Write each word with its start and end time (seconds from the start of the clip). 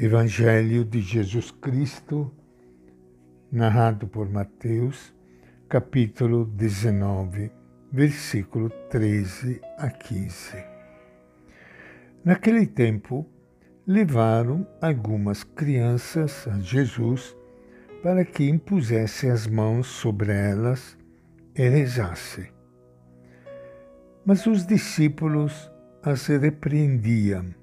Evangelho 0.00 0.84
de 0.84 1.00
Jesus 1.00 1.50
Cristo, 1.50 2.32
narrado 3.50 4.06
por 4.06 4.30
Mateus, 4.30 5.12
capítulo 5.68 6.44
19, 6.44 7.50
versículo 7.90 8.70
13 8.90 9.60
a 9.76 9.90
15. 9.90 10.64
Naquele 12.24 12.64
tempo, 12.64 13.28
levaram 13.84 14.64
algumas 14.80 15.42
crianças 15.42 16.46
a 16.46 16.60
Jesus 16.60 17.36
para 18.00 18.24
que 18.24 18.48
impusesse 18.48 19.28
as 19.28 19.48
mãos 19.48 19.88
sobre 19.88 20.30
elas 20.32 20.96
e 21.56 21.68
rezasse. 21.68 22.52
Mas 24.24 24.46
os 24.46 24.64
discípulos 24.64 25.68
as 26.04 26.24
repreendiam 26.28 27.57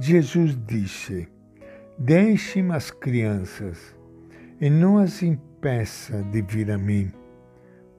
Jesus 0.00 0.56
disse: 0.66 1.28
Deixe-me 1.98 2.74
as 2.74 2.90
crianças 2.90 3.94
e 4.58 4.70
não 4.70 4.96
as 4.96 5.22
impeça 5.22 6.22
de 6.22 6.40
vir 6.40 6.70
a 6.70 6.78
mim, 6.78 7.12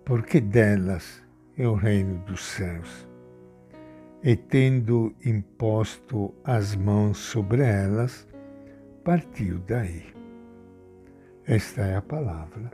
porque 0.03 0.41
delas 0.41 1.21
é 1.55 1.67
o 1.67 1.75
reino 1.75 2.17
dos 2.25 2.43
céus. 2.43 3.07
E 4.23 4.35
tendo 4.35 5.13
imposto 5.23 6.33
as 6.43 6.75
mãos 6.75 7.19
sobre 7.19 7.61
elas, 7.61 8.27
partiu 9.03 9.59
daí. 9.67 10.03
Esta 11.45 11.81
é 11.81 11.97
a 11.97 12.01
palavra 12.01 12.71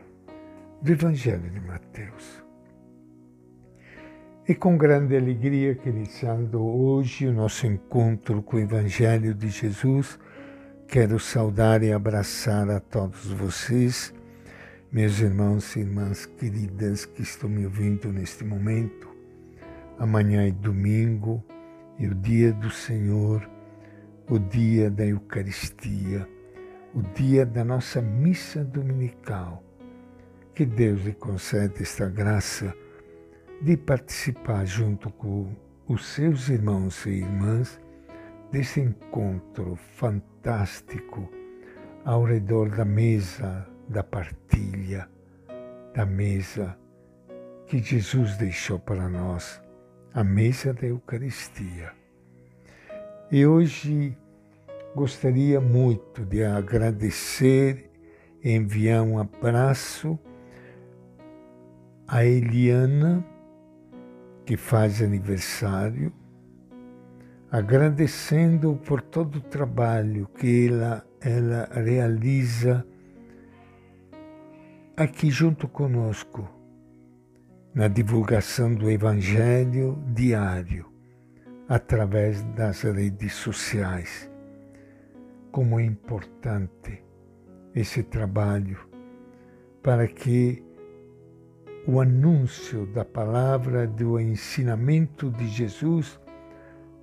do 0.82 0.92
Evangelho 0.94 1.50
de 1.50 1.60
Mateus. 1.60 2.47
E 4.50 4.56
com 4.56 4.78
grande 4.78 5.14
alegria 5.14 5.76
que 5.76 5.90
iniciando 5.90 6.64
hoje 6.64 7.28
o 7.28 7.34
nosso 7.34 7.68
encontro 7.68 8.42
com 8.42 8.56
o 8.56 8.60
Evangelho 8.62 9.34
de 9.34 9.50
Jesus, 9.50 10.18
quero 10.88 11.20
saudar 11.20 11.84
e 11.84 11.92
abraçar 11.92 12.70
a 12.70 12.80
todos 12.80 13.30
vocês, 13.30 14.14
meus 14.90 15.20
irmãos 15.20 15.76
e 15.76 15.82
irmãs 15.82 16.26
queridas 16.26 17.04
que 17.04 17.24
estão 17.24 17.50
me 17.50 17.66
ouvindo 17.66 18.08
neste 18.14 18.46
momento. 18.46 19.10
Amanhã 20.00 20.48
é 20.48 20.52
domingo 20.52 21.44
e 22.00 22.08
o 22.08 22.16
dia 22.16 22.54
do 22.54 22.70
Senhor, 22.70 23.46
o 24.30 24.40
dia 24.40 24.90
da 24.90 25.06
Eucaristia, 25.06 26.26
o 26.96 27.02
dia 27.02 27.46
da 27.46 27.66
nossa 27.66 28.02
missa 28.02 28.64
dominical. 28.64 29.62
Que 30.56 30.66
Deus 30.66 31.02
lhe 31.02 31.12
conceda 31.12 31.74
esta 31.82 32.08
graça 32.08 32.74
de 33.62 33.76
participar 33.76 34.66
junto 34.66 35.10
com 35.12 35.56
os 35.88 36.06
seus 36.06 36.50
irmãos 36.50 37.06
e 37.06 37.10
irmãs 37.10 37.80
desse 38.52 38.80
encontro 38.80 39.76
fantástico 39.76 41.30
ao 42.06 42.24
redor 42.24 42.70
da 42.70 42.86
mesa 42.86 43.68
da 43.90 44.04
partilha, 44.04 45.10
da 45.94 46.06
mesa 46.06 46.78
que 47.66 47.80
Jesus 47.80 48.38
deixou 48.38 48.80
para 48.80 49.10
nós, 49.10 49.62
a 50.14 50.24
mesa 50.24 50.74
da 50.74 50.88
Eucaristia. 50.88 51.92
E 53.32 53.46
hoje 53.46 54.18
gostaria 54.96 55.60
muito 55.60 56.26
de 56.26 56.44
agradecer 56.44 57.90
e 58.44 58.52
enviar 58.52 59.04
um 59.04 59.20
abraço 59.20 60.18
a 62.08 62.24
Eliana 62.24 63.26
que 64.48 64.56
faz 64.56 65.02
aniversário, 65.02 66.10
agradecendo 67.52 68.78
por 68.78 69.02
todo 69.02 69.40
o 69.40 69.42
trabalho 69.42 70.26
que 70.40 70.70
ela, 70.70 71.06
ela 71.20 71.70
realiza 71.74 72.88
aqui 74.96 75.30
junto 75.30 75.68
conosco, 75.68 76.50
na 77.76 77.90
divulgação 77.90 78.74
do 78.74 78.90
Evangelho 78.90 80.02
diário, 80.14 80.86
através 81.68 82.42
das 82.56 82.84
redes 82.84 83.34
sociais. 83.34 84.32
Como 85.52 85.78
é 85.78 85.84
importante 85.84 87.04
esse 87.76 88.02
trabalho 88.02 88.80
para 89.84 90.08
que 90.08 90.64
o 91.88 92.02
anúncio 92.02 92.86
da 92.88 93.06
palavra, 93.06 93.88
do 93.88 94.20
ensinamento 94.20 95.32
de 95.32 95.48
Jesus 95.48 96.20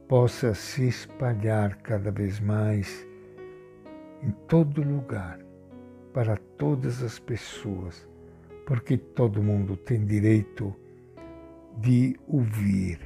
possa 0.06 0.52
se 0.52 0.86
espalhar 0.86 1.76
cada 1.76 2.10
vez 2.10 2.38
mais 2.38 3.08
em 4.22 4.30
todo 4.46 4.82
lugar, 4.82 5.38
para 6.12 6.36
todas 6.58 7.02
as 7.02 7.18
pessoas, 7.18 8.06
porque 8.66 8.98
todo 8.98 9.42
mundo 9.42 9.74
tem 9.74 10.04
direito 10.04 10.76
de 11.78 12.14
ouvir 12.28 13.00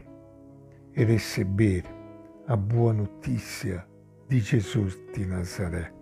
e 0.97 1.05
receber 1.05 1.85
a 2.49 2.57
boa 2.57 2.93
notícia 2.93 3.87
de 4.29 4.41
Jesus 4.41 4.99
de 5.15 5.25
Nazaré. 5.25 5.93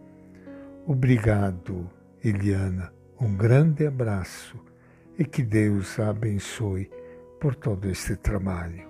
Obrigado, 0.87 1.91
Eliana. 2.25 2.93
Um 3.21 3.37
grande 3.37 3.87
abraço 3.87 4.59
e 5.19 5.25
que 5.25 5.43
Deus 5.43 5.99
a 5.99 6.11
abençoe 6.11 6.91
por 7.41 7.55
todo 7.55 7.89
este 7.89 8.17
trabalho. 8.17 8.87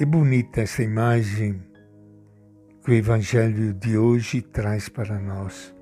É 0.00 0.04
bonita 0.04 0.62
essa 0.62 0.82
imagem 0.82 1.62
que 2.82 2.90
o 2.90 2.94
Evangelho 2.94 3.72
de 3.74 3.96
hoje 3.96 4.42
traz 4.42 4.88
para 4.88 5.18
nós. 5.18 5.74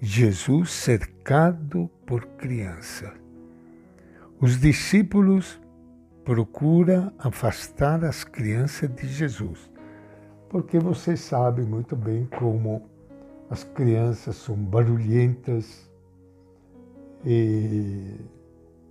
Jesus 0.00 0.70
cercado 0.70 1.88
por 2.04 2.26
criança. 2.36 3.14
Os 4.40 4.60
discípulos 4.60 5.60
procuram 6.24 7.12
afastar 7.18 8.04
as 8.04 8.24
crianças 8.24 8.92
de 8.94 9.06
Jesus, 9.06 9.70
porque 10.50 10.78
você 10.78 11.16
sabe 11.16 11.62
muito 11.62 11.96
bem 11.96 12.26
como 12.26 12.90
as 13.52 13.64
crianças 13.64 14.36
são 14.36 14.56
barulhentas 14.56 15.86
e 17.22 18.16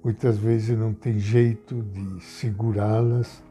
muitas 0.03 0.37
vezes 0.37 0.77
não 0.77 0.93
tem 0.93 1.17
jeito 1.17 1.81
de 1.81 2.23
segurá-las, 2.23 3.43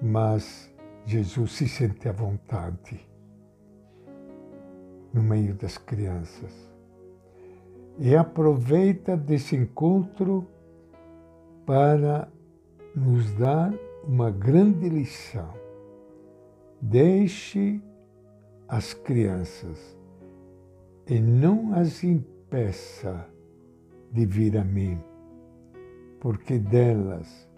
mas 0.00 0.72
Jesus 1.04 1.52
se 1.52 1.68
sente 1.68 2.08
à 2.08 2.12
vontade 2.12 3.06
no 5.12 5.22
meio 5.22 5.54
das 5.54 5.76
crianças. 5.76 6.54
E 7.98 8.16
aproveita 8.16 9.14
desse 9.14 9.56
encontro 9.56 10.48
para 11.66 12.26
nos 12.94 13.30
dar 13.32 13.74
uma 14.04 14.30
grande 14.30 14.88
lição. 14.88 15.52
Deixe 16.80 17.78
as 18.68 18.94
crianças 18.94 19.96
e 21.06 21.20
não 21.20 21.74
as 21.74 22.02
impeça 22.02 23.28
de 24.10 24.26
vir 24.26 24.56
a 24.56 24.64
mim, 24.64 24.98
porque 26.20 26.58
delas 26.58 27.48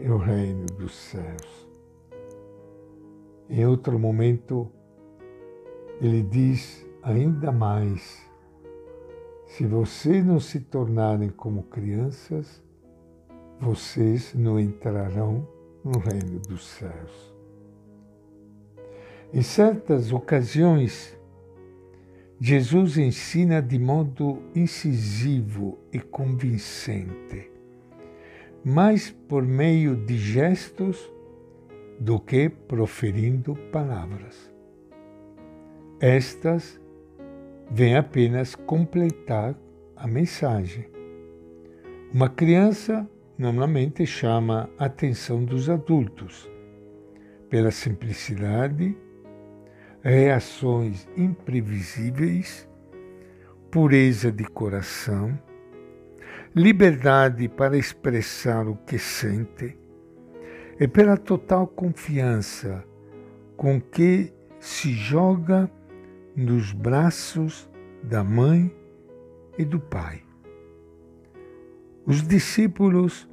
é 0.00 0.10
o 0.10 0.18
reino 0.18 0.66
dos 0.78 0.94
céus. 0.94 1.68
Em 3.48 3.64
outro 3.66 3.98
momento, 3.98 4.70
ele 6.00 6.22
diz 6.22 6.86
ainda 7.02 7.50
mais: 7.50 8.24
se 9.46 9.66
vocês 9.66 10.24
não 10.24 10.38
se 10.38 10.60
tornarem 10.60 11.30
como 11.30 11.64
crianças, 11.64 12.62
vocês 13.60 14.34
não 14.34 14.60
entrarão 14.60 15.46
no 15.84 15.98
reino 15.98 16.38
dos 16.40 16.64
céus. 16.66 17.35
Em 19.32 19.42
certas 19.42 20.12
ocasiões, 20.12 21.18
Jesus 22.40 22.96
ensina 22.96 23.60
de 23.60 23.78
modo 23.78 24.42
incisivo 24.54 25.78
e 25.92 25.98
convincente, 25.98 27.50
mais 28.64 29.10
por 29.10 29.42
meio 29.42 29.96
de 29.96 30.16
gestos 30.16 31.10
do 31.98 32.20
que 32.20 32.48
proferindo 32.48 33.56
palavras. 33.72 34.52
Estas 35.98 36.80
vêm 37.70 37.96
apenas 37.96 38.54
completar 38.54 39.56
a 39.96 40.06
mensagem. 40.06 40.86
Uma 42.12 42.28
criança 42.28 43.08
normalmente 43.36 44.06
chama 44.06 44.70
a 44.78 44.84
atenção 44.84 45.44
dos 45.44 45.68
adultos 45.68 46.48
pela 47.48 47.70
simplicidade 47.70 48.96
reações 50.08 51.08
imprevisíveis, 51.16 52.68
pureza 53.72 54.30
de 54.30 54.44
coração, 54.44 55.36
liberdade 56.54 57.48
para 57.48 57.76
expressar 57.76 58.68
o 58.68 58.76
que 58.76 59.00
sente, 59.00 59.76
e 60.78 60.86
pela 60.86 61.16
total 61.16 61.66
confiança 61.66 62.84
com 63.56 63.80
que 63.80 64.32
se 64.60 64.92
joga 64.92 65.68
nos 66.36 66.72
braços 66.72 67.68
da 68.00 68.22
mãe 68.22 68.72
e 69.58 69.64
do 69.64 69.80
pai. 69.80 70.22
Os 72.04 72.22
discípulos, 72.22 73.28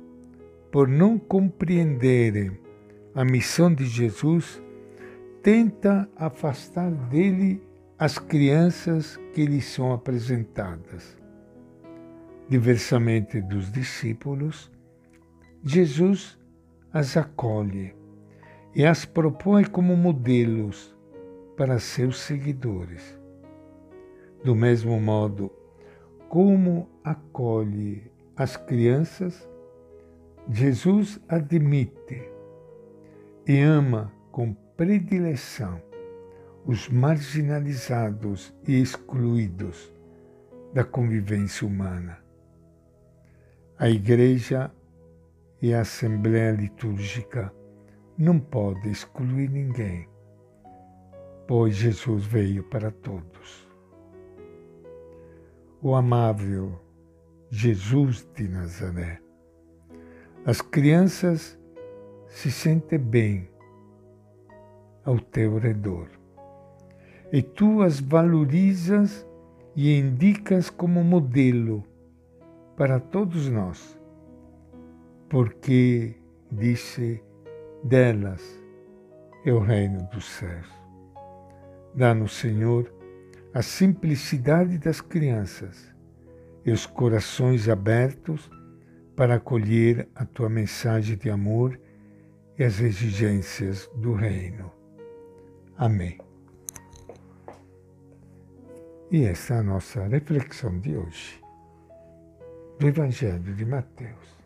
por 0.71 0.87
não 0.87 1.19
compreenderem 1.19 2.57
a 3.13 3.23
missão 3.23 3.71
de 3.71 3.85
Jesus, 3.85 4.59
tenta 5.43 6.09
afastar 6.15 6.89
dele 6.89 7.61
as 7.99 8.17
crianças 8.17 9.17
que 9.33 9.45
lhe 9.45 9.61
são 9.61 9.91
apresentadas. 9.91 11.21
Diversamente 12.47 13.41
dos 13.41 13.69
discípulos, 13.69 14.71
Jesus 15.61 16.39
as 16.93 17.17
acolhe 17.17 17.93
e 18.73 18.85
as 18.85 19.03
propõe 19.03 19.65
como 19.65 19.97
modelos 19.97 20.95
para 21.57 21.77
seus 21.77 22.19
seguidores. 22.19 23.19
Do 24.45 24.55
mesmo 24.55 24.99
modo 24.99 25.51
como 26.29 26.87
acolhe 27.03 28.09
as 28.35 28.55
crianças, 28.55 29.47
Jesus 30.49 31.19
admite 31.27 32.29
e 33.45 33.59
ama 33.59 34.11
com 34.31 34.55
predileção 34.75 35.81
os 36.65 36.89
marginalizados 36.89 38.53
e 38.67 38.81
excluídos 38.81 39.93
da 40.73 40.83
convivência 40.83 41.67
humana. 41.67 42.17
A 43.77 43.89
Igreja 43.89 44.71
e 45.61 45.73
a 45.73 45.81
Assembleia 45.81 46.51
Litúrgica 46.51 47.53
não 48.17 48.39
podem 48.39 48.91
excluir 48.91 49.49
ninguém, 49.49 50.07
pois 51.47 51.75
Jesus 51.75 52.25
veio 52.25 52.63
para 52.63 52.91
todos. 52.91 53.67
O 55.81 55.95
amável 55.95 56.79
Jesus 57.49 58.27
de 58.33 58.47
Nazaré. 58.47 59.19
As 60.45 60.61
crianças 60.61 61.59
se 62.27 62.51
sentem 62.51 62.97
bem 62.97 63.52
ao 65.05 65.19
teu 65.19 65.57
redor. 65.57 66.07
E 67.31 67.41
tu 67.41 67.81
as 67.81 67.99
valorizas 67.99 69.25
e 69.75 69.97
indicas 69.97 70.69
como 70.69 71.03
modelo 71.03 71.83
para 72.77 72.99
todos 72.99 73.49
nós, 73.49 73.99
porque, 75.29 76.15
disse, 76.51 77.23
delas 77.83 78.41
é 79.45 79.51
o 79.51 79.59
reino 79.59 80.07
dos 80.11 80.25
céus. 80.25 80.67
Dá-nos, 81.95 82.33
Senhor, 82.33 82.91
a 83.53 83.61
simplicidade 83.61 84.77
das 84.77 85.01
crianças 85.01 85.93
e 86.65 86.71
os 86.71 86.85
corações 86.85 87.67
abertos 87.67 88.49
para 89.15 89.35
acolher 89.35 90.07
a 90.15 90.25
tua 90.25 90.49
mensagem 90.49 91.17
de 91.17 91.29
amor 91.29 91.79
e 92.57 92.63
as 92.63 92.79
exigências 92.79 93.89
do 93.95 94.13
reino. 94.13 94.71
Amém. 95.77 96.17
E 99.11 99.25
essa 99.25 99.55
é 99.55 99.57
a 99.59 99.63
nossa 99.63 100.07
reflexão 100.07 100.79
de 100.79 100.95
hoje 100.95 101.41
do 102.79 102.87
Evangelho 102.87 103.55
de 103.55 103.65
Mateus. 103.65 104.42